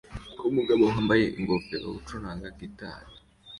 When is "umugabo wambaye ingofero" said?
0.49-1.89